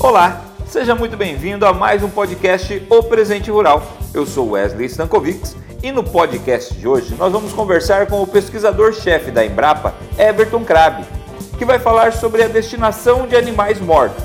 [0.00, 3.82] Olá, seja muito bem-vindo a mais um podcast O Presente Rural.
[4.14, 9.32] Eu sou Wesley Stankovics e no podcast de hoje nós vamos conversar com o pesquisador-chefe
[9.32, 11.04] da Embrapa, Everton Crabe,
[11.58, 14.22] que vai falar sobre a destinação de animais mortos,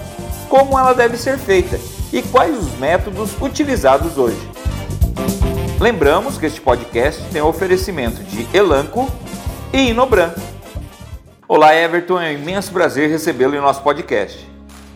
[0.47, 1.79] como ela deve ser feita
[2.13, 4.47] e quais os métodos utilizados hoje.
[5.79, 9.09] Lembramos que este podcast tem o oferecimento de Elanco
[9.73, 10.31] e Inobran.
[11.47, 14.52] Olá, Everton, é um imenso prazer recebê-lo em nosso podcast.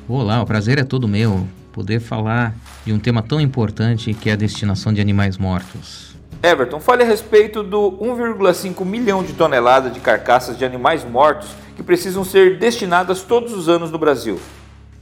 [0.09, 4.33] Olá, o prazer é todo meu poder falar de um tema tão importante que é
[4.33, 6.15] a destinação de animais mortos.
[6.41, 11.83] Everton, fale a respeito do 1,5 milhão de toneladas de carcaças de animais mortos que
[11.83, 14.39] precisam ser destinadas todos os anos no Brasil.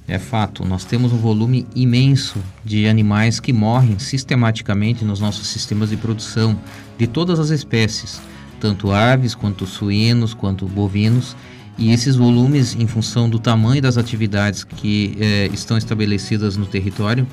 [0.07, 5.91] É fato, nós temos um volume imenso de animais que morrem sistematicamente nos nossos sistemas
[5.91, 6.59] de produção,
[6.97, 8.19] de todas as espécies,
[8.59, 11.35] tanto aves quanto suínos, quanto bovinos,
[11.77, 17.27] e esses volumes, em função do tamanho das atividades que eh, estão estabelecidas no território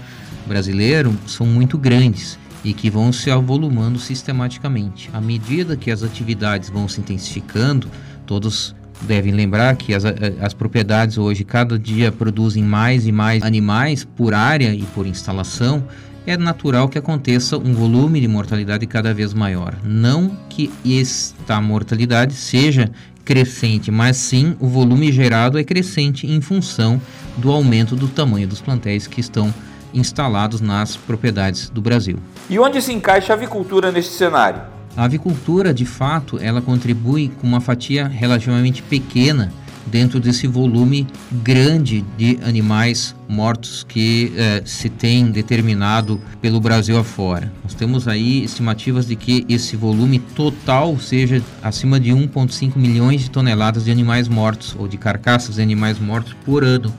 [0.46, 5.10] brasileiro, são muito grandes e que vão se avolumando sistematicamente.
[5.12, 7.88] À medida que as atividades vão se intensificando,
[8.26, 8.74] todos
[9.06, 14.04] devem lembrar que as, eh, as propriedades hoje cada dia produzem mais e mais animais
[14.04, 15.84] por área e por instalação.
[16.26, 19.74] É natural que aconteça um volume de mortalidade cada vez maior.
[19.84, 22.90] Não que esta mortalidade seja
[23.24, 27.00] crescente, mas sim o volume gerado é crescente em função
[27.36, 29.52] do aumento do tamanho dos plantéis que estão
[29.92, 32.18] instalados nas propriedades do Brasil.
[32.48, 34.71] E onde se encaixa a avicultura neste cenário?
[34.96, 39.52] A avicultura, de fato, ela contribui com uma fatia relativamente pequena
[39.86, 47.52] dentro desse volume grande de animais mortos que eh, se tem determinado pelo Brasil afora.
[47.64, 53.30] Nós temos aí estimativas de que esse volume total seja acima de 1,5 milhões de
[53.30, 56.92] toneladas de animais mortos ou de carcaças de animais mortos por ano.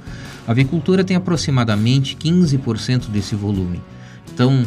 [0.47, 3.81] A avicultura tem aproximadamente 15% desse volume.
[4.33, 4.65] Então,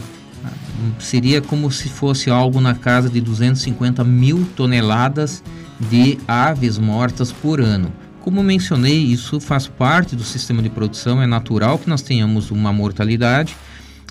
[0.99, 5.43] seria como se fosse algo na casa de 250 mil toneladas
[5.79, 7.93] de aves mortas por ano.
[8.21, 12.73] Como mencionei, isso faz parte do sistema de produção, é natural que nós tenhamos uma
[12.73, 13.57] mortalidade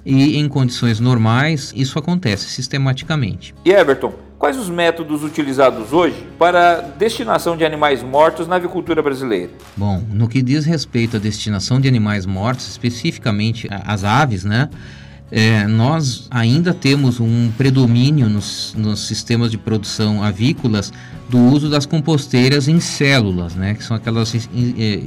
[0.05, 3.53] e em condições normais isso acontece sistematicamente.
[3.65, 9.51] E Everton, quais os métodos utilizados hoje para destinação de animais mortos na avicultura brasileira?
[9.75, 14.69] Bom, no que diz respeito à destinação de animais mortos, especificamente as aves, né?
[15.37, 20.93] É, nós ainda temos um predomínio nos, nos, sistemas de produção avícolas
[21.29, 24.39] do uso das composteiras em células, né, que são aquelas é,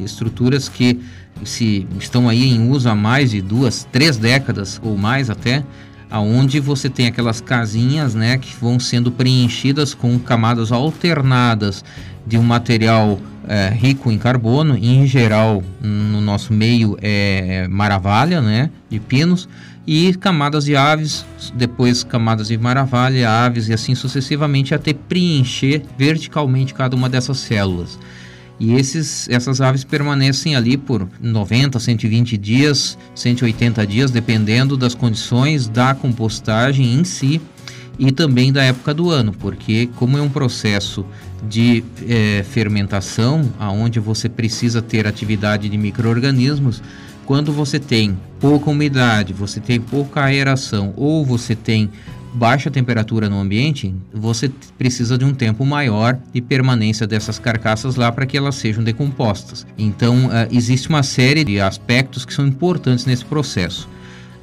[0.04, 1.00] estruturas que
[1.44, 5.64] se estão aí em uso há mais de duas, três décadas ou mais até,
[6.10, 11.82] aonde você tem aquelas casinhas, né, que vão sendo preenchidas com camadas alternadas
[12.26, 13.18] de um material
[13.48, 19.48] é, rico em carbono, em geral no nosso meio é maravalha, né, de pinos
[19.90, 26.74] e camadas de aves, depois camadas de maravalha, aves e assim sucessivamente até preencher verticalmente
[26.74, 27.98] cada uma dessas células.
[28.60, 35.66] E esses, essas aves permanecem ali por 90, 120 dias, 180 dias, dependendo das condições
[35.68, 37.40] da compostagem em si
[37.98, 41.02] e também da época do ano, porque como é um processo
[41.48, 46.82] de é, fermentação, aonde você precisa ter atividade de micro-organismos,
[47.28, 51.90] quando você tem pouca umidade, você tem pouca aeração ou você tem
[52.32, 58.10] baixa temperatura no ambiente, você precisa de um tempo maior de permanência dessas carcaças lá
[58.10, 59.66] para que elas sejam decompostas.
[59.76, 63.86] Então, uh, existe uma série de aspectos que são importantes nesse processo.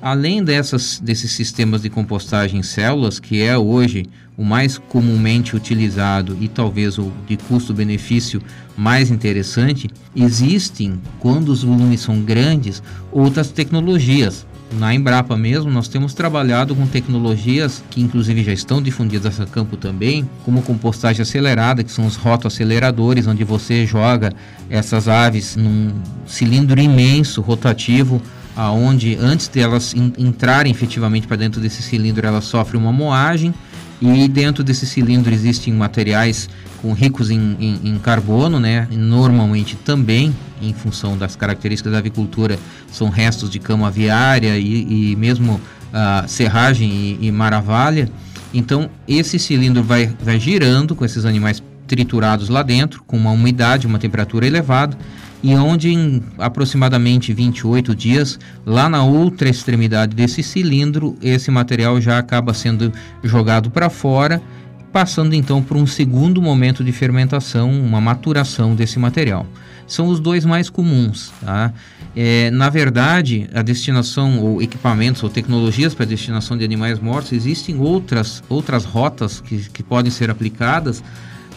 [0.06, 4.06] Além dessas, desses sistemas de compostagem em células, que é hoje
[4.38, 8.40] o mais comumente utilizado e talvez o de custo-benefício
[8.78, 14.46] mais interessante, existem, quando os volumes são grandes, outras tecnologias.
[14.78, 19.76] Na Embrapa mesmo, nós temos trabalhado com tecnologias que inclusive já estão difundidas a campo
[19.76, 24.32] também, como compostagem acelerada, que são os rotoaceleradores, onde você joga
[24.70, 25.92] essas aves num
[26.28, 28.22] cilindro imenso rotativo
[28.56, 33.54] aonde antes de elas entrarem efetivamente para dentro desse cilindro, elas sofrem uma moagem
[34.02, 36.50] e dentro desse cilindro existem materiais
[36.82, 38.88] com ricos em, em, em, carbono, né?
[38.92, 42.60] Normalmente também, em função das características da avicultura,
[42.92, 48.10] são restos de cama aviária e, e mesmo uh, serragem e, e maravalha.
[48.54, 53.88] Então, esse cilindro vai, vai girando com esses animais triturados lá dentro, com uma umidade,
[53.88, 54.98] uma temperatura elevada
[55.44, 62.18] e onde em aproximadamente 28 dias, lá na outra extremidade desse cilindro, esse material já
[62.18, 62.92] acaba sendo
[63.24, 64.42] jogado para fora
[64.96, 69.46] passando então por um segundo momento de fermentação, uma maturação desse material.
[69.86, 71.34] São os dois mais comuns.
[71.42, 71.74] Tá?
[72.16, 77.78] É, na verdade, a destinação ou equipamentos ou tecnologias para destinação de animais mortos existem
[77.78, 81.04] outras, outras rotas que, que podem ser aplicadas,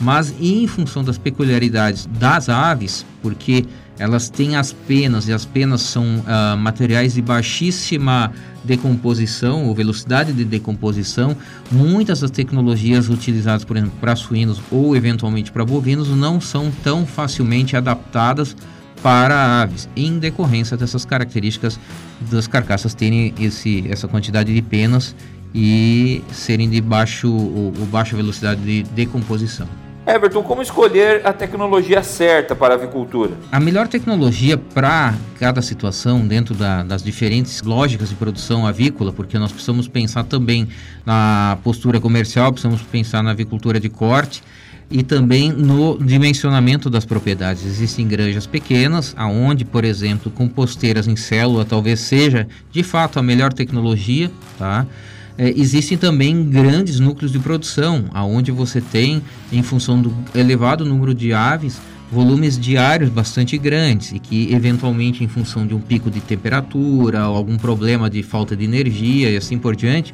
[0.00, 3.65] mas em função das peculiaridades das aves, porque
[3.99, 10.33] elas têm as penas e as penas são uh, materiais de baixíssima decomposição ou velocidade
[10.33, 11.37] de decomposição.
[11.71, 17.05] Muitas das tecnologias utilizadas, por exemplo, para suínos ou eventualmente para bovinos não são tão
[17.05, 18.56] facilmente adaptadas
[19.03, 21.79] para aves, em decorrência dessas características
[22.21, 25.15] das carcaças terem esse, essa quantidade de penas
[25.55, 29.69] e serem de baixo, ou, ou baixa velocidade de decomposição.
[30.09, 33.33] Everton, como escolher a tecnologia certa para a avicultura?
[33.53, 39.39] A melhor tecnologia para cada situação dentro da, das diferentes lógicas de produção avícola, porque
[39.39, 40.67] nós precisamos pensar também
[41.05, 44.43] na postura comercial, precisamos pensar na avicultura de corte
[44.91, 47.67] e também no dimensionamento das propriedades.
[47.67, 53.53] Existem granjas pequenas, aonde, por exemplo, composteiras em célula talvez seja de fato a melhor
[53.53, 54.87] tecnologia, tá?
[55.38, 61.14] É, existem também grandes núcleos de produção, aonde você tem, em função do elevado número
[61.14, 61.79] de aves,
[62.11, 67.56] volumes diários bastante grandes e que eventualmente em função de um pico de temperatura algum
[67.56, 70.12] problema de falta de energia e assim por diante,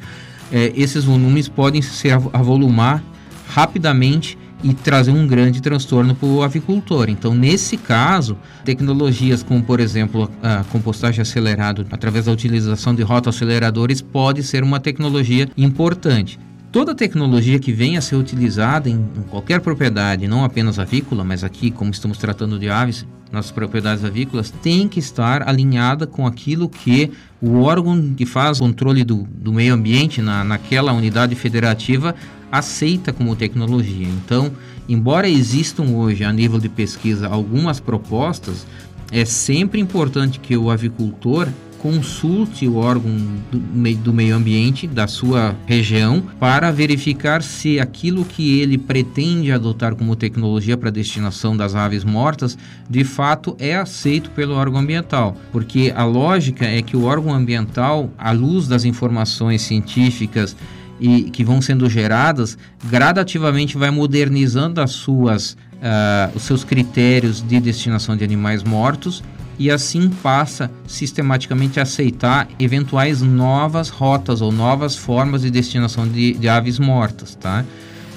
[0.51, 3.03] é, esses volumes podem se avolumar
[3.47, 7.09] rapidamente e trazer um grande transtorno para o avicultor.
[7.09, 14.01] Então, nesse caso, tecnologias como, por exemplo, a compostagem acelerada através da utilização de rotoaceleradores
[14.01, 16.39] pode ser uma tecnologia importante.
[16.71, 21.71] Toda tecnologia que venha a ser utilizada em, qualquer propriedade, não apenas avícola, mas aqui,
[21.71, 27.11] como estamos tratando de aves, nas propriedades avícolas, tem que estar alinhada com aquilo que
[27.41, 32.15] o órgão que faz controle do, do meio ambiente na, naquela unidade federativa
[32.57, 34.07] aceita como tecnologia.
[34.07, 34.51] Então,
[34.87, 38.65] embora existam hoje a nível de pesquisa algumas propostas,
[39.11, 41.47] é sempre importante que o avicultor
[41.85, 43.11] consulte o órgão
[43.51, 50.15] do meio, ambiente da sua região para verificar se aquilo que ele pretende adotar como
[50.15, 52.57] tecnologia para destinação das aves mortas
[52.89, 58.09] de fato é aceito pelo órgão ambiental, porque a lógica é que o órgão ambiental,
[58.17, 60.55] à luz das informações científicas
[60.99, 67.59] e que vão sendo geradas, gradativamente vai modernizando as suas, uh, os seus critérios de
[67.59, 69.23] destinação de animais mortos
[69.57, 76.33] e assim passa sistematicamente a aceitar eventuais novas rotas ou novas formas de destinação de,
[76.33, 77.63] de aves mortas, tá?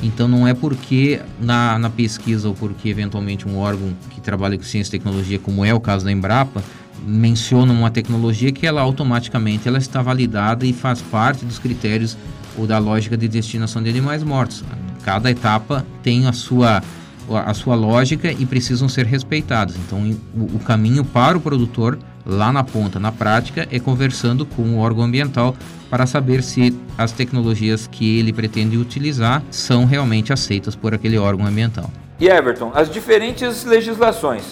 [0.03, 4.65] Então não é porque na, na pesquisa ou porque eventualmente um órgão que trabalha com
[4.65, 6.63] ciência e tecnologia, como é o caso da Embrapa,
[7.05, 12.17] menciona uma tecnologia que ela automaticamente ela está validada e faz parte dos critérios
[12.59, 14.65] ou da lógica de destinação de animais mortos.
[15.05, 16.83] Cada etapa tem a sua,
[17.31, 19.77] a sua lógica e precisam ser respeitados.
[19.77, 19.99] Então,
[20.35, 24.79] o, o caminho para o produtor, lá na ponta, na prática, é conversando com o
[24.79, 25.57] órgão ambiental
[25.89, 31.47] para saber se as tecnologias que ele pretende utilizar são realmente aceitas por aquele órgão
[31.47, 31.91] ambiental.
[32.21, 34.43] E Everton, as diferentes legislações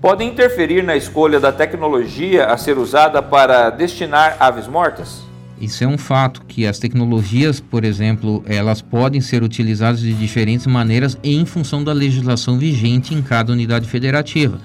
[0.00, 5.23] podem interferir na escolha da tecnologia a ser usada para destinar aves mortas?
[5.64, 10.66] Isso é um fato que as tecnologias, por exemplo, elas podem ser utilizadas de diferentes
[10.66, 14.60] maneiras em função da legislação vigente em cada unidade federativa.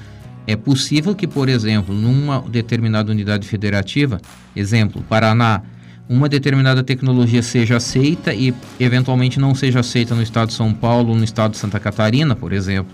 [0.46, 4.20] É possível que, por exemplo, numa determinada unidade federativa,
[4.54, 5.62] exemplo, Paraná,
[6.10, 11.16] uma determinada tecnologia seja aceita e eventualmente não seja aceita no estado de São Paulo
[11.16, 12.92] no estado de Santa Catarina, por exemplo,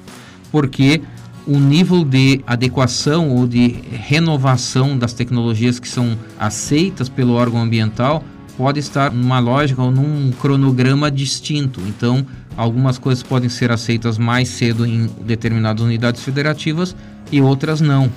[0.51, 1.01] porque
[1.47, 8.23] o nível de adequação ou de renovação das tecnologias que são aceitas pelo órgão ambiental
[8.57, 11.81] pode estar numa lógica ou num cronograma distinto.
[11.87, 12.25] Então,
[12.55, 16.95] algumas coisas podem ser aceitas mais cedo em determinadas unidades federativas
[17.31, 18.09] e outras não.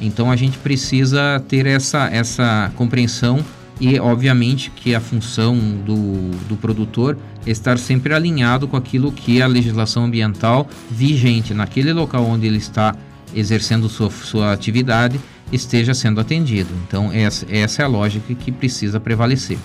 [0.00, 3.44] Então, a gente precisa ter essa, essa compreensão
[3.80, 9.42] e, obviamente, que a função do, do produtor é estar sempre alinhado com aquilo que
[9.42, 12.94] a legislação ambiental vigente naquele local onde ele está
[13.34, 16.70] exercendo sua, sua atividade esteja sendo atendido.
[16.86, 19.58] Então, essa, essa é a lógica que precisa prevalecer.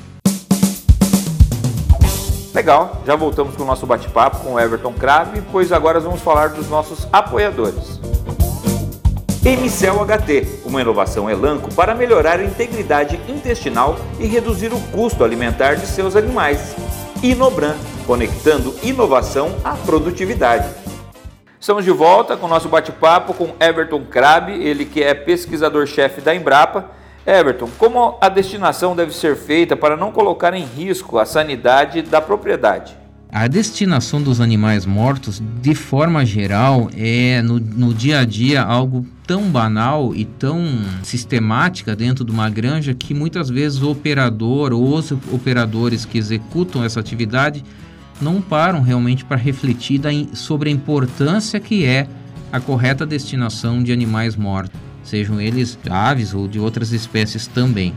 [2.54, 6.50] Legal, já voltamos com o nosso bate-papo com o Everton Crave, pois agora vamos falar
[6.50, 8.00] dos nossos apoiadores.
[9.46, 15.76] Emicel HT, uma inovação elanco para melhorar a integridade intestinal e reduzir o custo alimentar
[15.76, 16.76] de seus animais.
[17.24, 20.68] Inobran, conectando inovação à produtividade.
[21.60, 26.36] Estamos de volta com o nosso bate-papo com Everton Crabe, ele que é pesquisador-chefe da
[26.36, 26.92] Embrapa.
[27.26, 32.22] Everton, como a destinação deve ser feita para não colocar em risco a sanidade da
[32.22, 33.07] propriedade?
[33.30, 39.06] A destinação dos animais mortos, de forma geral, é no, no dia a dia algo
[39.26, 40.66] tão banal e tão
[41.04, 46.84] sistemática dentro de uma granja que muitas vezes o operador ou os operadores que executam
[46.86, 47.64] essa atividade
[48.22, 50.00] não param realmente para refletir
[50.34, 52.08] sobre a importância que é
[52.52, 57.94] a correta destinação de animais mortos, sejam eles aves ou de outras espécies também.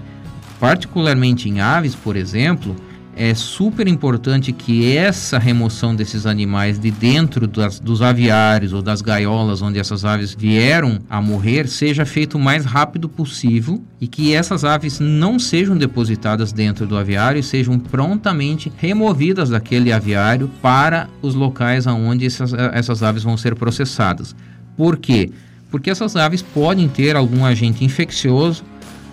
[0.58, 2.74] Particularmente em aves, por exemplo,
[3.22, 9.02] é super importante que essa remoção desses animais de dentro das, dos aviários ou das
[9.02, 14.32] gaiolas onde essas aves vieram a morrer seja feito o mais rápido possível e que
[14.32, 21.06] essas aves não sejam depositadas dentro do aviário e sejam prontamente removidas daquele aviário para
[21.20, 24.34] os locais onde essas, essas aves vão ser processadas.
[24.78, 25.30] Por quê?
[25.70, 28.64] Porque essas aves podem ter algum agente infeccioso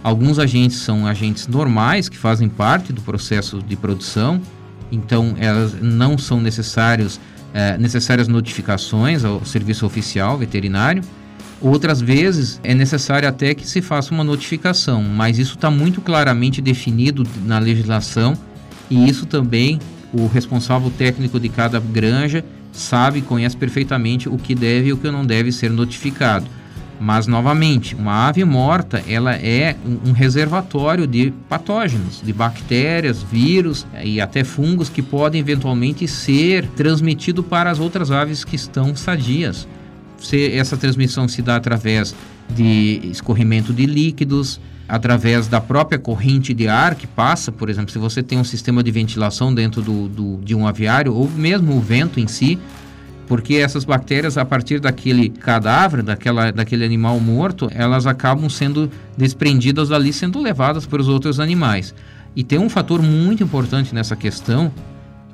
[0.08, 4.40] Alguns agentes são agentes normais que fazem parte do processo de produção,
[4.90, 7.20] então elas não são necessários,
[7.54, 11.04] é, necessárias notificações ao serviço oficial veterinário.
[11.60, 16.62] Outras vezes é necessário até que se faça uma notificação, mas isso está muito claramente
[16.62, 18.34] definido na legislação
[18.90, 19.78] e isso também
[20.14, 25.12] o responsável técnico de cada granja sabe, conhece perfeitamente o que deve e o que
[25.12, 26.46] não deve ser notificado.
[27.00, 29.76] Mas novamente, uma ave morta, ela é
[30.06, 37.44] um reservatório de patógenos, de bactérias, vírus e até fungos que podem eventualmente ser transmitido
[37.44, 39.68] para as outras aves que estão sadias.
[40.18, 42.16] Se essa transmissão se dá através
[42.50, 48.00] de escorrimento de líquidos, através da própria corrente de ar que passa, por exemplo, se
[48.00, 51.82] você tem um sistema de ventilação dentro do, do de um aviário ou mesmo o
[51.82, 52.58] vento em si,
[53.28, 59.90] porque essas bactérias, a partir daquele cadáver, daquela, daquele animal morto, elas acabam sendo desprendidas
[59.90, 61.94] dali, sendo levadas para os outros animais.
[62.36, 64.72] E tem um fator muito importante nessa questão,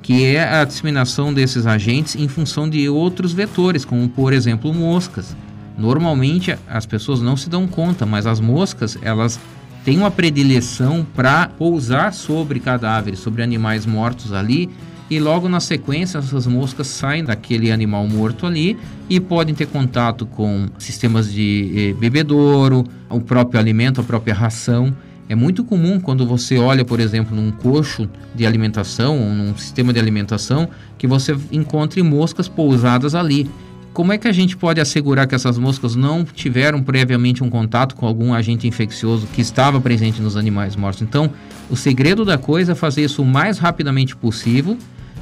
[0.02, 5.36] que é a disseminação desses agentes em função de outros vetores, como por exemplo moscas.
[5.78, 9.38] Normalmente as pessoas não se dão conta, mas as moscas elas
[9.84, 14.68] têm uma predileção para pousar sobre cadáveres, sobre animais mortos ali
[15.10, 18.76] e logo na sequência essas moscas saem daquele animal morto ali
[19.08, 24.94] e podem ter contato com sistemas de eh, bebedouro, o próprio alimento, a própria ração.
[25.28, 29.92] É muito comum quando você olha, por exemplo, num coxo de alimentação ou num sistema
[29.92, 30.68] de alimentação
[30.98, 33.50] que você encontre moscas pousadas ali.
[33.94, 37.94] Como é que a gente pode assegurar que essas moscas não tiveram previamente um contato
[37.94, 41.00] com algum agente infeccioso que estava presente nos animais mortos?
[41.02, 41.30] Então,
[41.70, 44.76] o segredo da coisa é fazer isso o mais rapidamente possível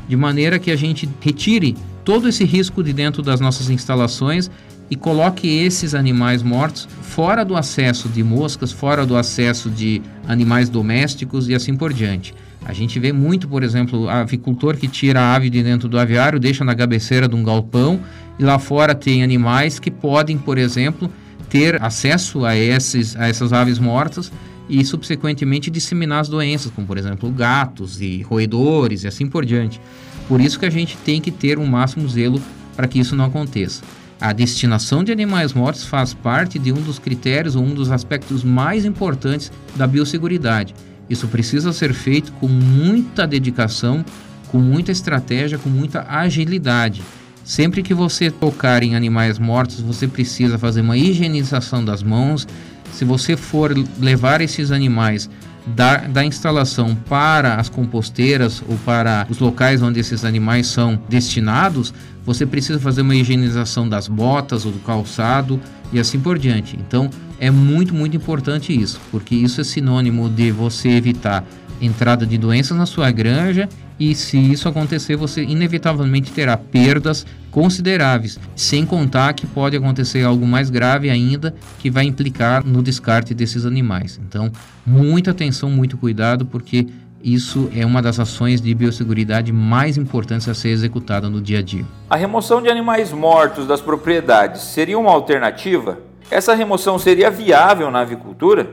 [0.09, 4.51] de maneira que a gente retire todo esse risco de dentro das nossas instalações
[4.89, 10.71] e coloque esses animais mortos fora do acesso de moscas, fora do acesso de animais
[10.71, 12.33] domésticos e assim por diante.
[12.65, 16.39] A gente vê muito, por exemplo, avicultor que tira a ave de dentro do aviário,
[16.39, 18.01] deixa na cabeceira de um galpão
[18.39, 21.11] e lá fora tem animais que podem, por exemplo,
[21.49, 24.33] ter acesso a, esses, a essas aves mortas
[24.69, 29.81] e subsequentemente disseminar as doenças, como por exemplo gatos e roedores e assim por diante.
[30.29, 32.41] Por isso que a gente tem que ter um máximo zelo
[32.77, 33.83] para que isso não aconteça.
[34.21, 38.45] A destinação de animais mortos faz parte de um dos critérios ou um dos aspectos
[38.45, 40.75] mais importantes da biosseguridade.
[41.09, 44.05] Isso precisa ser feito com muita dedicação,
[44.49, 47.03] com muita estratégia, com muita agilidade.
[47.45, 52.47] Sempre que você tocar em animais mortos, você precisa fazer uma higienização das mãos,
[52.93, 55.29] se você for levar esses animais
[55.67, 61.95] da, da instalação para as composteiras ou para os locais onde esses animais são destinados,
[62.25, 65.61] você precisa fazer uma higienização das botas ou do calçado
[65.93, 66.77] e assim por diante.
[66.77, 67.11] Então
[67.43, 71.45] é muito, muito importante isso, porque isso é sinônimo de você evitar
[71.81, 73.69] entrada de doenças na sua granja
[73.99, 80.47] e se isso acontecer, você inevitavelmente terá perdas consideráveis, sem contar que pode acontecer algo
[80.47, 84.21] mais grave ainda que vai implicar no descarte desses animais.
[84.25, 84.49] Então,
[84.87, 86.87] muita atenção, muito cuidado, porque
[87.25, 91.63] isso é uma das ações de biosseguridade mais importantes a ser executada no dia a
[91.63, 91.85] dia.
[92.09, 96.12] A remoção de animais mortos das propriedades seria uma alternativa?
[96.33, 98.67] Essa remoção seria viável na avicultura?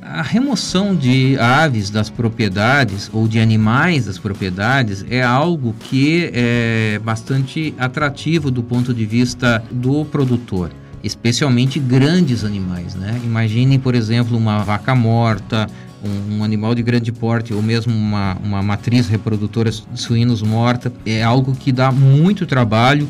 [0.00, 7.00] A remoção de aves das propriedades ou de animais das propriedades é algo que é
[7.02, 10.70] bastante atrativo do ponto de vista do produtor,
[11.02, 12.94] especialmente grandes animais.
[12.94, 13.20] Né?
[13.24, 15.66] Imagine, por exemplo, uma vaca morta,
[16.04, 20.92] um, animal de grande porte ou mesmo uma, uma matriz reprodutora de suínos morta.
[21.04, 23.08] É algo que dá muito trabalho,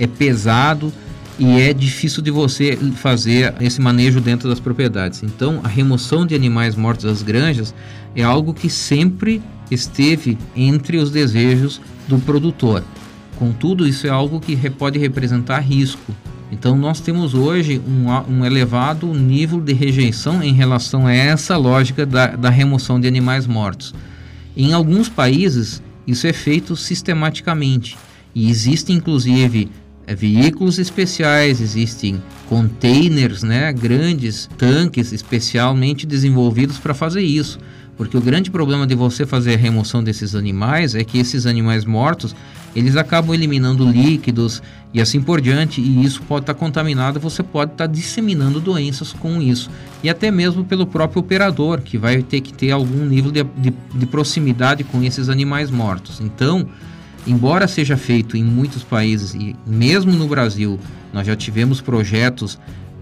[0.00, 0.90] é pesado
[1.38, 5.22] e é difícil de você fazer esse manejo dentro das propriedades.
[5.22, 7.74] Então, a remoção de animais mortos das granjas
[8.14, 12.84] é algo que sempre esteve entre os desejos do produtor.
[13.36, 16.14] Contudo, isso é algo que pode representar risco.
[16.50, 22.04] Então, nós temos hoje um, um elevado nível de rejeição em relação a essa lógica
[22.04, 23.94] da, da remoção de animais mortos.
[24.54, 27.96] Em alguns países, isso é feito sistematicamente
[28.34, 29.70] e existem, inclusive,
[30.06, 37.58] é, veículos especiais, existem containers, né, grandes tanques especialmente desenvolvidos para fazer isso.
[37.96, 41.84] Porque o grande problema de você fazer a remoção desses animais é que esses animais
[41.84, 42.34] mortos,
[42.74, 44.62] eles acabam eliminando líquidos
[44.94, 48.60] e assim por diante, e isso pode estar tá contaminado, você pode estar tá disseminando
[48.60, 49.70] doenças com isso.
[50.02, 53.72] E até mesmo pelo próprio operador, que vai ter que ter algum nível de, de,
[53.94, 56.20] de proximidade com esses animais mortos.
[56.20, 56.66] Então,
[57.26, 60.78] embora seja feito em muitos países e mesmo no Brasil,
[61.12, 62.58] nós já tivemos projetos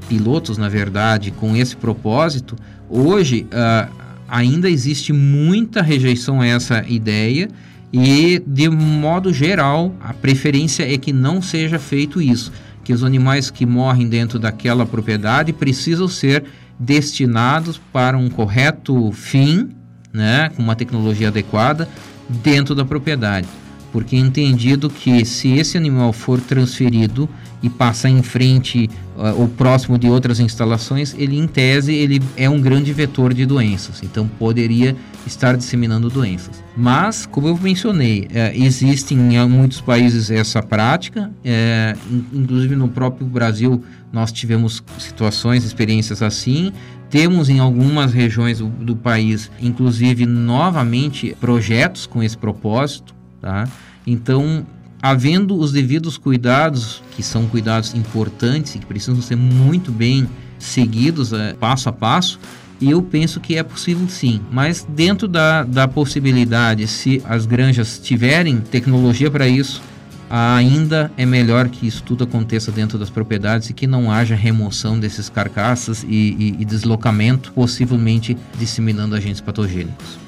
[0.08, 2.56] pilotos, na verdade, com esse propósito.
[2.88, 3.90] Hoje uh,
[4.28, 7.48] ainda existe muita rejeição a essa ideia
[7.92, 12.52] e, de modo geral, a preferência é que não seja feito isso,
[12.84, 16.44] que os animais que morrem dentro daquela propriedade precisam ser
[16.78, 19.70] destinados para um correto fim,
[20.12, 21.88] né, com uma tecnologia adequada
[22.28, 23.46] dentro da propriedade
[23.92, 27.28] porque é entendido que se esse animal for transferido
[27.62, 32.48] e passar em frente uh, ou próximo de outras instalações, ele em tese ele é
[32.48, 36.62] um grande vetor de doenças, então poderia estar disseminando doenças.
[36.76, 43.26] Mas, como eu mencionei, uh, existe em muitos países essa prática, uh, inclusive no próprio
[43.26, 43.82] Brasil
[44.12, 46.72] nós tivemos situações, experiências assim.
[47.10, 53.68] Temos em algumas regiões do, do país, inclusive novamente, projetos com esse propósito Tá?
[54.06, 54.66] Então,
[55.02, 60.28] havendo os devidos cuidados, que são cuidados importantes e que precisam ser muito bem
[60.58, 62.38] seguidos é, passo a passo,
[62.80, 68.58] eu penso que é possível sim, mas dentro da, da possibilidade, se as granjas tiverem
[68.58, 69.82] tecnologia para isso,
[70.30, 74.98] ainda é melhor que isso tudo aconteça dentro das propriedades e que não haja remoção
[74.98, 80.18] desses carcaças e, e, e deslocamento, possivelmente disseminando agentes patogênicos.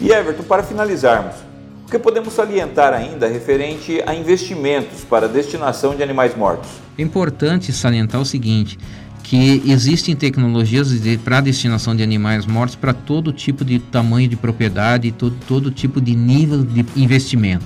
[0.00, 1.36] E Everton, para finalizarmos,
[1.92, 6.70] que podemos salientar ainda referente a investimentos para destinação de animais mortos?
[6.96, 8.78] É importante salientar o seguinte,
[9.22, 14.36] que existem tecnologias de, para destinação de animais mortos para todo tipo de tamanho de
[14.36, 17.64] propriedade, todo, todo tipo de nível de investimento.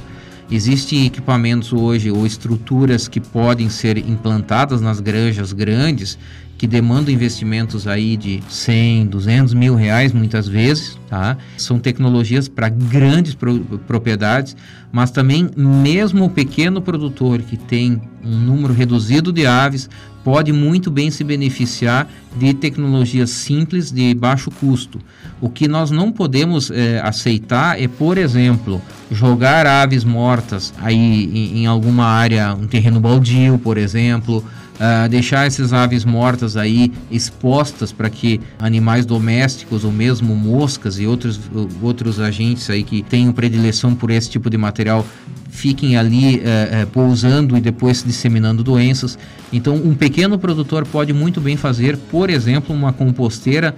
[0.50, 6.18] Existem equipamentos hoje ou estruturas que podem ser implantadas nas granjas grandes
[6.58, 11.36] que demandam investimentos aí de 100, 200 mil reais muitas vezes, tá?
[11.58, 14.56] São tecnologias para grandes pro propriedades,
[14.90, 19.88] mas também mesmo o pequeno produtor que tem um número reduzido de aves
[20.26, 24.98] pode muito bem se beneficiar de tecnologias simples de baixo custo.
[25.40, 31.58] O que nós não podemos é, aceitar é, por exemplo, jogar aves mortas aí em,
[31.58, 34.44] em alguma área, um terreno baldio, por exemplo,
[34.76, 41.06] uh, deixar essas aves mortas aí expostas para que animais domésticos ou mesmo moscas e
[41.06, 41.40] outros,
[41.82, 45.04] outros agentes aí que tenham predileção por esse tipo de material
[45.50, 46.40] fiquem ali uh,
[46.84, 49.18] uh, pousando e depois disseminando doenças.
[49.52, 53.74] Então, um pequeno produtor pode muito bem fazer, por exemplo, uma composteira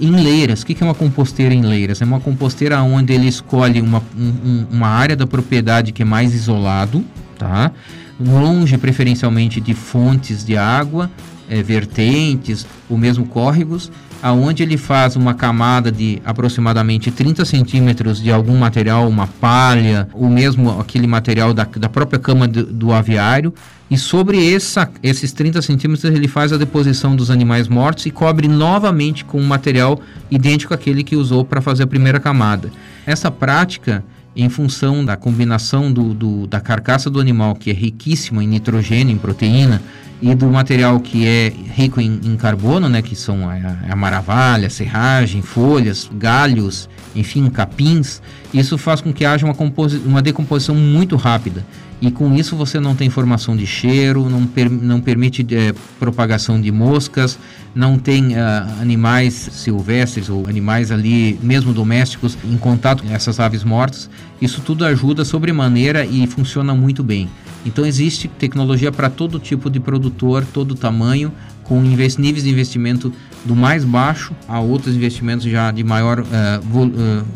[0.00, 0.62] em leiras.
[0.62, 2.00] O que é uma composteira em leiras?
[2.00, 6.34] É uma composteira onde ele escolhe uma, um, uma área da propriedade que é mais
[6.34, 7.04] isolado,
[7.38, 7.72] tá?
[8.18, 11.10] Longe preferencialmente de fontes de água,
[11.48, 13.90] é, vertentes ou mesmo córregos,
[14.22, 20.28] aonde ele faz uma camada de aproximadamente 30 centímetros de algum material, uma palha, ou
[20.28, 23.52] mesmo aquele material da, da própria cama do, do aviário,
[23.88, 28.48] e sobre essa, esses 30 centímetros ele faz a deposição dos animais mortos e cobre
[28.48, 32.72] novamente com um material idêntico àquele que usou para fazer a primeira camada.
[33.06, 34.02] Essa prática
[34.36, 39.14] em função da combinação do, do, da carcaça do animal, que é riquíssima em nitrogênio,
[39.14, 39.80] em proteína,
[40.20, 43.54] e do material que é rico em, em carbono, né, que são a,
[43.90, 48.20] a maravalha, serragem, folhas, galhos, enfim, capins,
[48.52, 49.54] isso faz com que haja uma,
[50.04, 51.64] uma decomposição muito rápida
[52.00, 56.60] e com isso você não tem formação de cheiro, não, per não permite é, propagação
[56.60, 57.38] de moscas,
[57.74, 63.64] não tem uh, animais silvestres ou animais ali, mesmo domésticos, em contato com essas aves
[63.64, 64.10] mortas.
[64.40, 67.30] Isso tudo ajuda sobremaneira e funciona muito bem.
[67.64, 71.32] Então existe tecnologia para todo tipo de produtor, todo tamanho,
[71.68, 73.12] com níveis de investimento
[73.44, 76.24] do mais baixo a outros investimentos já de maior uh,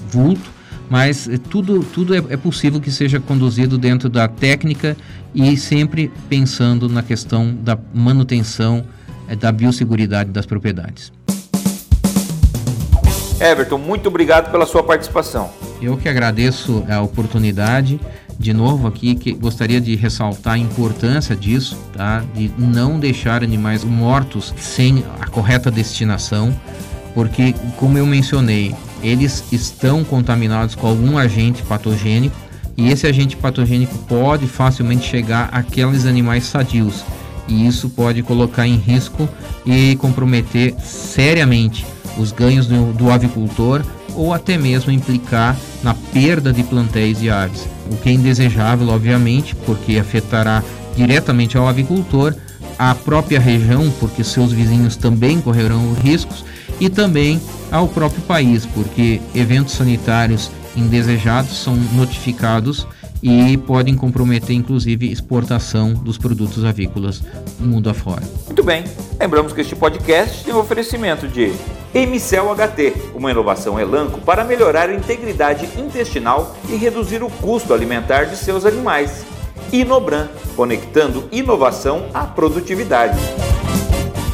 [0.08, 4.96] vulto mas eh, tudo, tudo é, é possível que seja conduzido dentro da técnica
[5.32, 8.84] e sempre pensando na questão da manutenção
[9.28, 11.12] é, da biosseguridade das propriedades.
[13.40, 15.50] Everton, muito obrigado pela sua participação.
[15.80, 17.98] Eu que agradeço a oportunidade.
[18.40, 22.24] De novo aqui, que gostaria de ressaltar a importância disso, tá?
[22.34, 26.58] De não deixar animais mortos sem a correta destinação,
[27.14, 32.34] porque como eu mencionei, eles estão contaminados com algum agente patogênico
[32.78, 37.04] e esse agente patogênico pode facilmente chegar àqueles animais sadios
[37.46, 39.28] e isso pode colocar em risco
[39.66, 41.84] e comprometer seriamente
[42.16, 43.82] os ganhos do, do avicultor
[44.14, 49.54] ou até mesmo implicar na perda de plantéis de aves, o que é indesejável, obviamente,
[49.66, 50.62] porque afetará
[50.96, 52.34] diretamente ao avicultor,
[52.78, 56.44] a própria região, porque seus vizinhos também correrão riscos,
[56.80, 62.86] e também ao próprio país, porque eventos sanitários indesejados são notificados
[63.22, 67.22] e podem comprometer inclusive exportação dos produtos avícolas
[67.58, 68.22] mundo afora.
[68.46, 68.84] Muito bem.
[69.18, 71.52] Lembramos que este podcast tem um oferecimento de
[71.92, 78.24] Emicel HT, uma inovação Elanco para melhorar a integridade intestinal e reduzir o custo alimentar
[78.24, 79.24] de seus animais.
[79.72, 83.18] Inobran, conectando inovação à produtividade.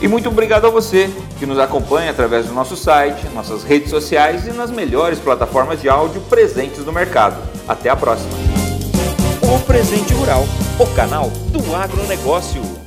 [0.03, 4.47] E muito obrigado a você que nos acompanha através do nosso site, nossas redes sociais
[4.47, 7.37] e nas melhores plataformas de áudio presentes no mercado.
[7.67, 8.33] Até a próxima!
[9.43, 10.45] O Presente Rural,
[10.79, 12.86] o canal do agronegócio.